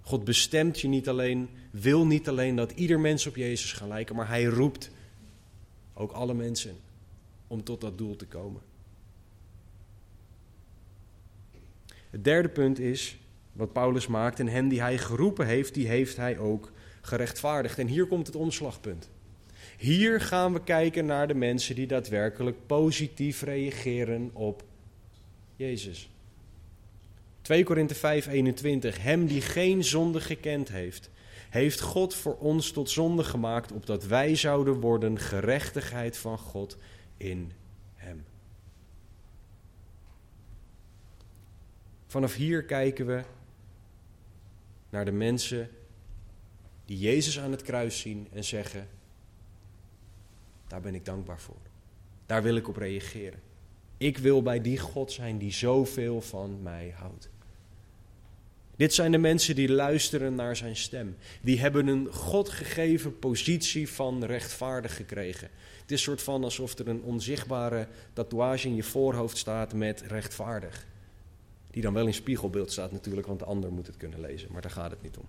[0.00, 4.16] God bestemt je niet alleen, wil niet alleen dat ieder mens op Jezus gaat lijken,
[4.16, 4.90] maar hij roept
[5.94, 6.76] ook alle mensen
[7.46, 8.62] om tot dat doel te komen.
[12.10, 13.18] Het derde punt is
[13.52, 17.78] wat Paulus maakt en hen die hij geroepen heeft, die heeft hij ook gerechtvaardigd.
[17.78, 19.10] En hier komt het omslagpunt.
[19.78, 24.64] Hier gaan we kijken naar de mensen die daadwerkelijk positief reageren op
[25.56, 26.10] Jezus.
[27.42, 29.02] 2 Korinthe 5, 21.
[29.02, 31.10] Hem die geen zonde gekend heeft,
[31.50, 36.76] heeft God voor ons tot zonde gemaakt, opdat wij zouden worden gerechtigheid van God
[37.16, 37.52] in
[37.94, 38.24] Hem.
[42.06, 43.22] Vanaf hier kijken we
[44.90, 45.70] naar de mensen
[46.84, 48.88] die Jezus aan het kruis zien en zeggen:
[50.66, 51.60] Daar ben ik dankbaar voor.
[52.26, 53.40] Daar wil ik op reageren.
[53.96, 57.28] Ik wil bij die God zijn die zoveel van mij houdt.
[58.76, 61.16] Dit zijn de mensen die luisteren naar zijn stem.
[61.42, 65.50] Die hebben een God gegeven positie van rechtvaardig gekregen.
[65.80, 70.86] Het is soort van alsof er een onzichtbare tatoeage in je voorhoofd staat met rechtvaardig.
[71.70, 74.52] Die dan wel in spiegelbeeld staat natuurlijk, want de ander moet het kunnen lezen.
[74.52, 75.26] Maar daar gaat het niet om.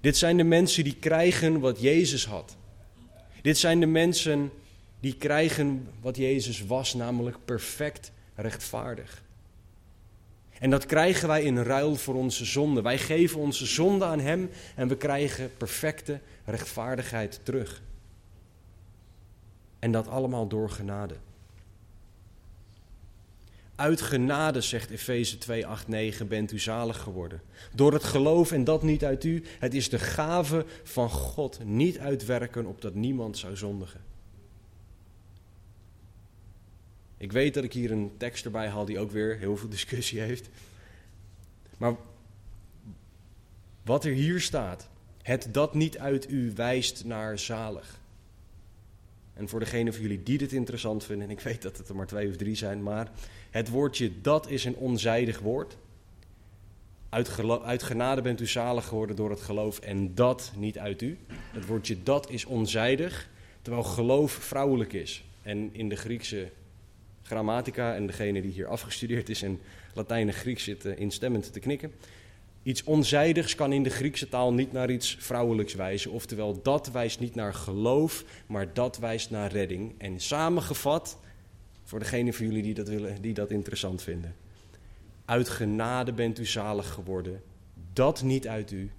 [0.00, 2.56] Dit zijn de mensen die krijgen wat Jezus had.
[3.42, 4.50] Dit zijn de mensen
[5.00, 9.22] die krijgen wat Jezus was, namelijk perfect rechtvaardig.
[10.58, 12.82] En dat krijgen wij in ruil voor onze zonde.
[12.82, 17.82] Wij geven onze zonde aan Hem en we krijgen perfecte rechtvaardigheid terug.
[19.78, 21.14] En dat allemaal door genade.
[23.80, 27.40] Uit genade, zegt Efeze 2, 8, 9, bent u zalig geworden.
[27.74, 29.42] Door het geloof en dat niet uit u.
[29.58, 34.00] Het is de gave van God, niet uitwerken opdat niemand zou zondigen.
[37.16, 40.20] Ik weet dat ik hier een tekst erbij haal die ook weer heel veel discussie
[40.20, 40.48] heeft.
[41.76, 41.94] Maar
[43.82, 44.88] wat er hier staat,
[45.22, 47.99] het dat niet uit u wijst naar zalig.
[49.34, 51.96] En voor degene van jullie die dit interessant vinden, en ik weet dat het er
[51.96, 53.10] maar twee of drie zijn, maar
[53.50, 55.76] het woordje dat is een onzijdig woord.
[57.08, 61.18] Uit, uit genade bent u zalig geworden door het geloof en dat niet uit u.
[61.52, 63.28] Het woordje dat is onzijdig,
[63.62, 65.24] terwijl geloof vrouwelijk is.
[65.42, 66.50] En in de Griekse
[67.22, 69.60] grammatica, en degene die hier afgestudeerd is en
[69.94, 71.92] Latijn en Grieks zit instemmend te knikken.
[72.62, 76.10] Iets onzijdigs kan in de Griekse taal niet naar iets vrouwelijks wijzen.
[76.10, 79.94] Oftewel, dat wijst niet naar geloof, maar dat wijst naar redding.
[79.98, 81.18] En samengevat,
[81.84, 84.36] voor degene van jullie die dat, willen, die dat interessant vinden.
[85.24, 87.42] Uit genade bent u zalig geworden.
[87.92, 88.90] Dat niet uit u.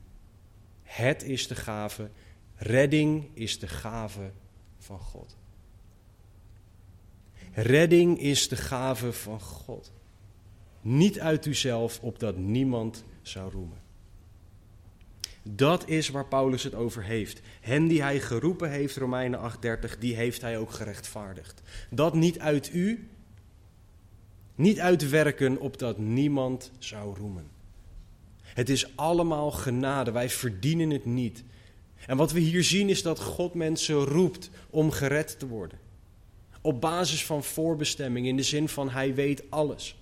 [0.83, 2.09] Het is de gave.
[2.55, 4.31] Redding is de gave
[4.77, 5.37] van God.
[7.53, 9.91] Redding is de gave van God.
[10.81, 13.81] Niet uit uzelf, opdat niemand zou roemen.
[15.43, 17.41] Dat is waar Paulus het over heeft.
[17.61, 21.61] Hen die hij geroepen heeft, Romeinen 8:30, die heeft hij ook gerechtvaardigd.
[21.89, 23.09] Dat niet uit u,
[24.55, 27.47] niet uit werken, opdat niemand zou roemen.
[28.41, 31.43] Het is allemaal genade, wij verdienen het niet.
[32.05, 35.79] En wat we hier zien is dat God mensen roept om gered te worden.
[36.61, 40.00] Op basis van voorbestemming, in de zin van hij weet alles.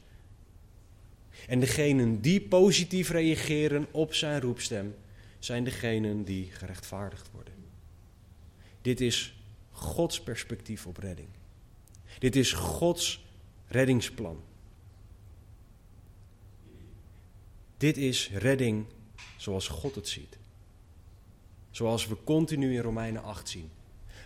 [1.48, 4.96] En degenen die positief reageren op zijn roepstem,
[5.40, 7.54] zijn degenen die gerechtvaardigd worden.
[8.82, 9.34] Dit is
[9.72, 11.28] Gods perspectief op redding.
[12.20, 13.26] Dit is Gods
[13.68, 14.44] reddingsplan.
[17.78, 18.86] Dit is redding
[19.38, 20.38] zoals God het ziet.
[21.72, 23.70] Zoals we continu in Romeinen 8 zien.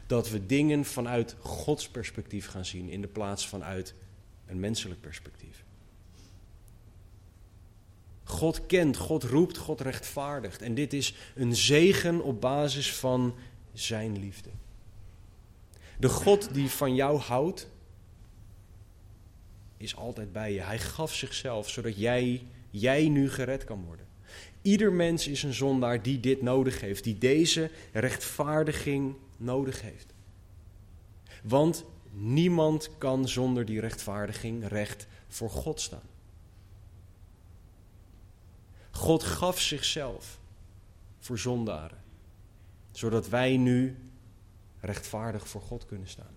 [0.07, 3.93] Dat we dingen vanuit Gods perspectief gaan zien in de plaats vanuit
[4.45, 5.62] een menselijk perspectief.
[8.23, 10.61] God kent, God roept, God rechtvaardigt.
[10.61, 13.35] En dit is een zegen op basis van
[13.73, 14.49] Zijn liefde.
[15.99, 17.67] De God die van jou houdt,
[19.77, 20.61] is altijd bij je.
[20.61, 24.05] Hij gaf zichzelf zodat jij, jij nu gered kan worden.
[24.61, 30.13] Ieder mens is een zondaar die dit nodig heeft, die deze rechtvaardiging nodig heeft.
[31.43, 36.11] Want niemand kan zonder die rechtvaardiging recht voor God staan.
[38.93, 40.39] God gaf zichzelf
[41.19, 41.97] voor zondaren,
[42.91, 43.97] zodat wij nu
[44.79, 46.35] rechtvaardig voor God kunnen staan.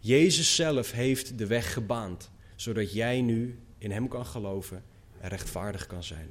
[0.00, 4.84] Jezus zelf heeft de weg gebaand, zodat jij nu in Hem kan geloven
[5.20, 6.28] en rechtvaardig kan zijn.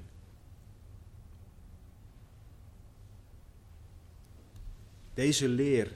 [5.13, 5.91] Deze leer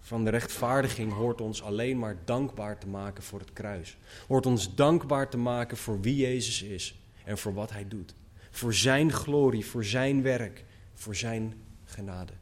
[0.00, 3.96] van de rechtvaardiging hoort ons alleen maar dankbaar te maken voor het kruis.
[4.26, 8.14] Hoort ons dankbaar te maken voor wie Jezus is en voor wat Hij doet.
[8.58, 11.54] Voor Zijn glorie, voor Zijn werk, voor Zijn
[11.84, 12.32] genade.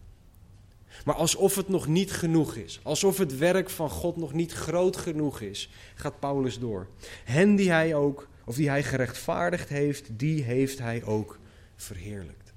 [1.05, 4.97] Maar alsof het nog niet genoeg is, alsof het werk van God nog niet groot
[4.97, 6.89] genoeg is, gaat Paulus door.
[7.25, 11.39] Hen die hij ook, of die hij gerechtvaardigd heeft, die heeft hij ook
[11.75, 12.53] verheerlijkt.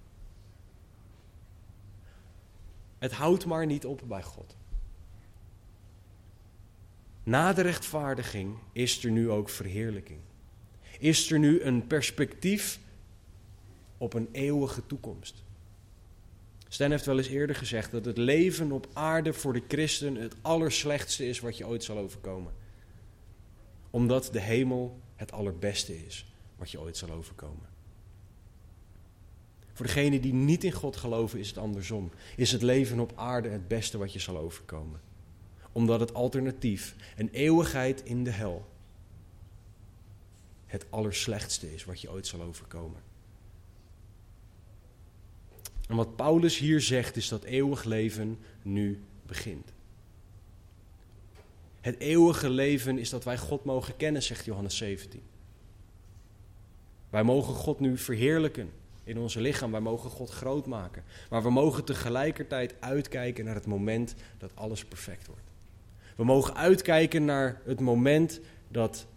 [2.98, 4.56] Het houdt maar niet op bij God.
[7.24, 10.20] Na de rechtvaardiging is er nu ook verheerlijking.
[11.00, 12.80] Is er nu een perspectief
[14.00, 15.44] op een eeuwige toekomst.
[16.68, 20.36] Stan heeft wel eens eerder gezegd dat het leven op aarde voor de christen het
[20.42, 22.54] allerslechtste is wat je ooit zal overkomen.
[23.90, 27.68] Omdat de hemel het allerbeste is wat je ooit zal overkomen.
[29.74, 32.12] Voor degenen die niet in God geloven is het andersom.
[32.36, 35.00] Is het leven op aarde het beste wat je zal overkomen.
[35.72, 38.68] Omdat het alternatief, een eeuwigheid in de hel,
[40.66, 43.09] het allerslechtste is wat je ooit zal overkomen.
[45.90, 49.72] En wat Paulus hier zegt is dat eeuwig leven nu begint.
[51.82, 55.22] Het eeuwige leven is dat wij God mogen kennen, zegt Johannes 17.
[57.10, 58.72] Wij mogen God nu verheerlijken
[59.04, 59.72] in onze lichaam.
[59.72, 61.04] Wij mogen God groot maken.
[61.30, 65.52] Maar we mogen tegelijkertijd uitkijken naar het moment dat alles perfect wordt.
[66.16, 69.08] We mogen uitkijken naar het moment dat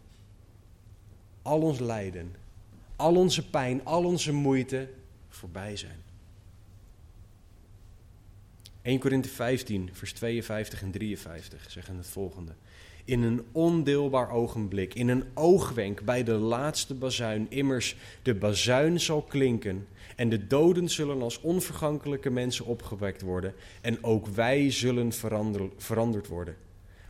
[1.43, 2.35] al ons lijden,
[2.97, 4.89] al onze pijn, al onze moeite
[5.29, 6.02] voorbij zijn.
[8.83, 12.53] 1 Korinthe 15, vers 52 en 53 zeggen het volgende.
[13.05, 19.23] In een ondeelbaar ogenblik, in een oogwenk bij de laatste bazuin, immers de bazuin zal
[19.23, 25.13] klinken en de doden zullen als onvergankelijke mensen opgewekt worden en ook wij zullen
[25.77, 26.57] veranderd worden.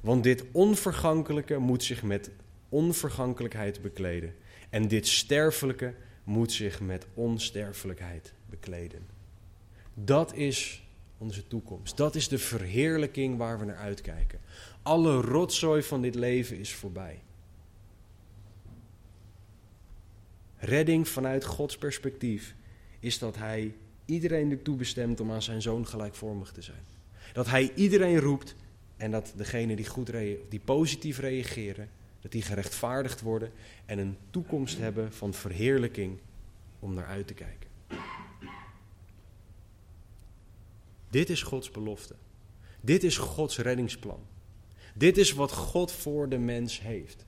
[0.01, 2.31] Want dit onvergankelijke moet zich met
[2.69, 4.35] onvergankelijkheid bekleden
[4.71, 5.95] en dit sterfelijke
[6.25, 9.07] moet zich met onsterfelijkheid bekleden.
[9.95, 10.82] Dat is
[11.23, 11.97] onze toekomst.
[11.97, 14.41] Dat is de verheerlijking waar we naar uitkijken.
[14.83, 17.23] Alle rotzooi van dit leven is voorbij.
[20.57, 22.55] Redding vanuit Gods perspectief
[23.01, 26.85] is dat Hij iedereen ertoe bestemt om aan zijn zoon gelijkvormig te zijn.
[27.33, 28.55] Dat Hij iedereen roept
[28.97, 30.13] en dat degenen die, goed
[30.49, 31.89] die positief reageren,
[32.21, 33.53] dat die gerechtvaardigd worden
[33.87, 36.19] en een toekomst hebben van verheerlijking
[36.79, 37.69] om naar uit te kijken.
[41.13, 42.15] Dit is Gods belofte.
[42.81, 44.21] Dit is Gods reddingsplan.
[44.95, 47.27] Dit is wat God voor de mens heeft.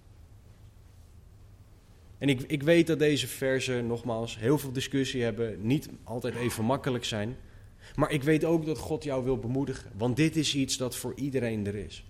[2.18, 6.64] En ik, ik weet dat deze versen, nogmaals, heel veel discussie hebben, niet altijd even
[6.64, 7.36] makkelijk zijn.
[7.94, 9.90] Maar ik weet ook dat God jou wil bemoedigen.
[9.96, 12.04] Want dit is iets dat voor iedereen er is.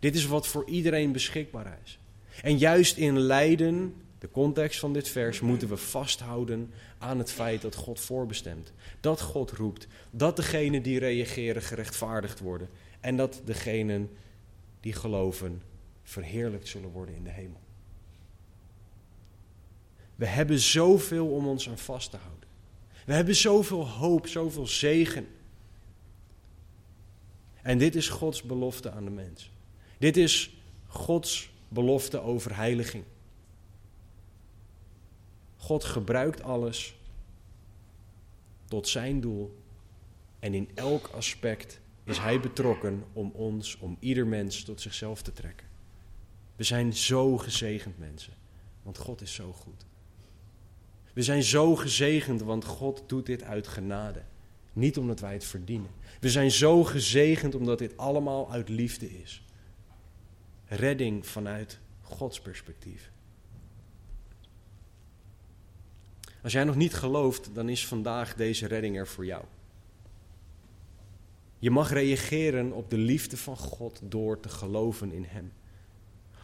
[0.00, 1.98] Dit is wat voor iedereen beschikbaar is.
[2.42, 7.62] En juist in lijden de context van dit vers moeten we vasthouden aan het feit
[7.62, 8.72] dat God voorbestemt.
[9.00, 9.86] Dat God roept.
[10.10, 12.68] Dat degenen die reageren gerechtvaardigd worden.
[13.00, 14.10] En dat degenen
[14.80, 15.62] die geloven
[16.02, 17.60] verheerlijkt zullen worden in de hemel.
[20.14, 22.48] We hebben zoveel om ons aan vast te houden.
[23.04, 25.26] We hebben zoveel hoop, zoveel zegen.
[27.62, 29.50] En dit is Gods belofte aan de mens.
[29.98, 30.56] Dit is
[30.86, 33.04] Gods belofte over heiliging.
[35.66, 36.96] God gebruikt alles
[38.64, 39.58] tot zijn doel.
[40.38, 45.32] En in elk aspect is Hij betrokken om ons, om ieder mens tot zichzelf te
[45.32, 45.66] trekken.
[46.56, 48.32] We zijn zo gezegend mensen,
[48.82, 49.86] want God is zo goed.
[51.12, 54.22] We zijn zo gezegend, want God doet dit uit genade.
[54.72, 55.90] Niet omdat wij het verdienen.
[56.20, 59.44] We zijn zo gezegend omdat dit allemaal uit liefde is.
[60.64, 63.14] Redding vanuit Gods perspectief.
[66.46, 69.44] Als jij nog niet gelooft, dan is vandaag deze redding er voor jou.
[71.58, 75.52] Je mag reageren op de liefde van God door te geloven in Hem.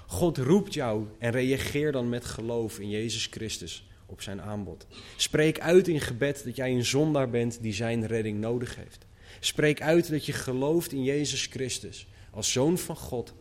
[0.06, 4.86] God roept jou en reageer dan met geloof in Jezus Christus op zijn aanbod.
[5.16, 9.06] Spreek uit in gebed dat jij een zondaar bent die zijn redding nodig heeft.
[9.40, 13.34] Spreek uit dat je gelooft in Jezus Christus als zoon van God.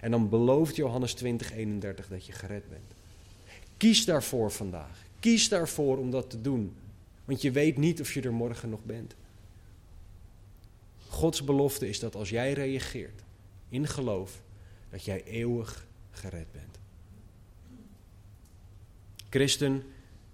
[0.00, 2.92] En dan belooft Johannes 20:31 dat je gered bent.
[3.76, 5.10] Kies daarvoor vandaag.
[5.22, 6.74] Kies daarvoor om dat te doen.
[7.24, 9.14] Want je weet niet of je er morgen nog bent.
[11.08, 13.22] Gods belofte is dat als jij reageert
[13.68, 14.42] in geloof,
[14.90, 16.78] dat jij eeuwig gered bent.
[19.30, 19.82] Christen,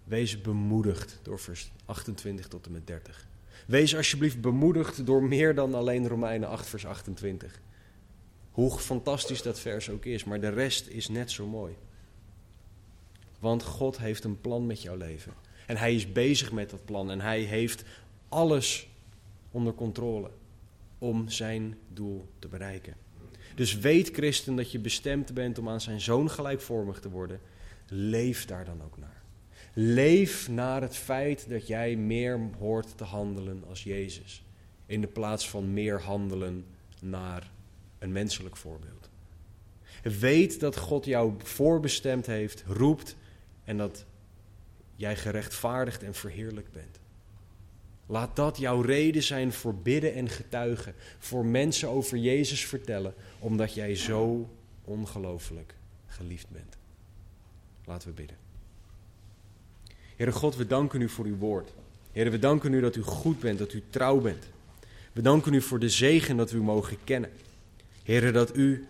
[0.04, 3.26] wees bemoedigd door vers 28 tot en met 30.
[3.66, 7.60] Wees alsjeblieft bemoedigd door meer dan alleen Romeinen 8, vers 28.
[8.50, 11.76] Hoe fantastisch dat vers ook is, maar de rest is net zo mooi.
[13.38, 15.32] Want God heeft een plan met jouw leven.
[15.66, 17.10] En Hij is bezig met dat plan.
[17.10, 17.84] En Hij heeft
[18.28, 18.88] alles
[19.50, 20.30] onder controle
[20.98, 22.94] om zijn doel te bereiken.
[23.54, 27.40] Dus weet, christen, dat je bestemd bent om aan zijn zoon gelijkvormig te worden.
[27.88, 29.22] Leef daar dan ook naar.
[29.72, 34.42] Leef naar het feit dat jij meer hoort te handelen als Jezus.
[34.86, 36.64] in de plaats van meer handelen
[37.00, 37.50] naar
[37.98, 39.10] een menselijk voorbeeld.
[40.02, 43.16] Weet dat God jou voorbestemd heeft, roept
[43.68, 44.04] en dat
[44.96, 47.00] jij gerechtvaardigd en verheerlijk bent.
[48.06, 53.74] Laat dat jouw reden zijn voor bidden en getuigen, voor mensen over Jezus vertellen, omdat
[53.74, 54.50] jij zo
[54.84, 55.74] ongelooflijk
[56.06, 56.76] geliefd bent.
[57.84, 58.36] Laten we bidden.
[60.16, 61.70] Heere God, we danken u voor uw woord.
[62.12, 64.44] Heere, we danken u dat u goed bent, dat u trouw bent.
[65.12, 67.30] We danken u voor de zegen dat we u mogen kennen.
[68.02, 68.86] Heere, dat u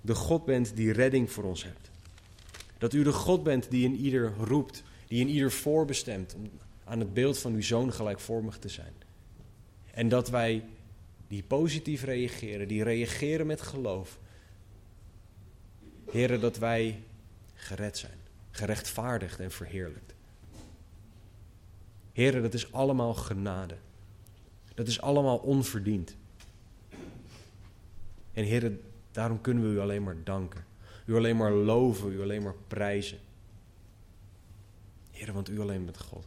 [0.00, 1.88] de God bent die redding voor ons hebt.
[2.78, 6.50] Dat u de God bent die in ieder roept, die in ieder voorbestemt om
[6.84, 8.92] aan het beeld van uw zoon gelijkvormig te zijn.
[9.90, 10.64] En dat wij
[11.28, 14.18] die positief reageren, die reageren met geloof.
[16.10, 17.02] Heren, dat wij
[17.54, 18.18] gered zijn,
[18.50, 20.14] gerechtvaardigd en verheerlijkt.
[22.12, 23.76] Heren, dat is allemaal genade.
[24.74, 26.16] Dat is allemaal onverdiend.
[28.32, 30.64] En heren, daarom kunnen we u alleen maar danken.
[31.08, 33.18] U alleen maar loven, u alleen maar prijzen.
[35.10, 36.26] Heren, want u alleen bent God.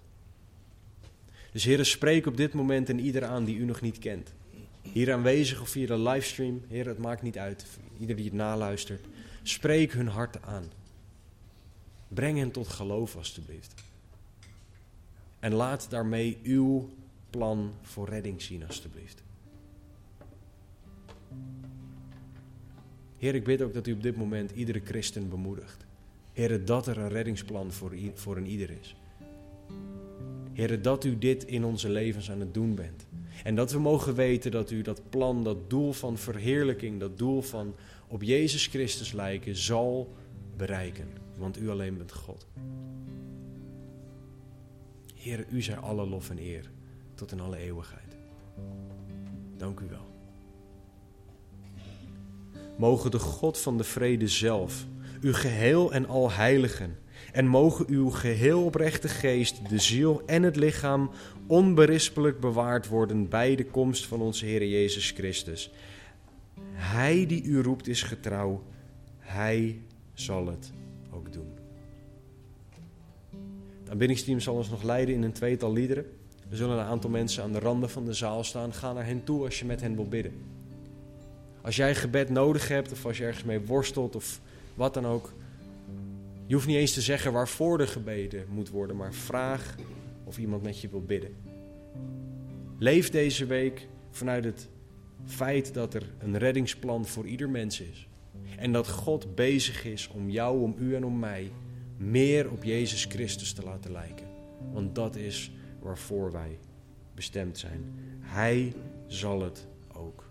[1.51, 4.33] Dus heren, spreek op dit moment en ieder aan die u nog niet kent.
[4.81, 7.65] Hier aanwezig of via de livestream, heren, het maakt niet uit.
[7.99, 9.05] Ieder die het naluistert,
[9.43, 10.71] spreek hun hart aan.
[12.07, 13.73] Breng hen tot geloof, alstublieft.
[15.39, 16.89] En laat daarmee uw
[17.29, 19.21] plan voor redding zien, alstublieft.
[23.21, 25.85] Heer, ik bid ook dat u op dit moment iedere christen bemoedigt.
[26.33, 28.95] Heer, dat er een reddingsplan voor, voor een ieder is.
[30.53, 33.05] Heer, dat u dit in onze levens aan het doen bent.
[33.43, 37.41] En dat we mogen weten dat u dat plan, dat doel van verheerlijking, dat doel
[37.41, 37.75] van
[38.07, 40.13] op Jezus Christus lijken, zal
[40.57, 41.07] bereiken.
[41.37, 42.47] Want u alleen bent God.
[45.15, 46.69] Heer, u zij alle lof en eer
[47.13, 48.17] tot in alle eeuwigheid.
[49.57, 50.10] Dank u wel.
[52.77, 54.85] Mogen de God van de vrede zelf,
[55.21, 56.97] uw geheel en al heiligen,
[57.31, 61.09] en mogen uw geheel oprechte geest, de ziel en het lichaam
[61.47, 65.71] onberispelijk bewaard worden bij de komst van onze Heer Jezus Christus.
[66.73, 68.63] Hij die u roept is getrouw,
[69.17, 69.81] hij
[70.13, 70.71] zal het
[71.11, 71.49] ook doen.
[73.79, 76.05] Het aanbiddingsteam zal ons nog leiden in een tweetal liederen.
[76.49, 78.73] Er zullen een aantal mensen aan de randen van de zaal staan.
[78.73, 80.33] Ga naar hen toe als je met hen wil bidden.
[81.61, 84.41] Als jij gebed nodig hebt of als je ergens mee worstelt of
[84.73, 85.33] wat dan ook.
[86.45, 89.75] Je hoeft niet eens te zeggen waarvoor er gebeden moet worden, maar vraag
[90.23, 91.35] of iemand met je wil bidden.
[92.77, 94.67] Leef deze week vanuit het
[95.25, 98.07] feit dat er een reddingsplan voor ieder mens is.
[98.57, 101.51] En dat God bezig is om jou, om u en om mij
[101.97, 104.27] meer op Jezus Christus te laten lijken.
[104.73, 106.57] Want dat is waarvoor wij
[107.15, 107.93] bestemd zijn.
[108.19, 108.73] Hij
[109.07, 110.27] zal het ook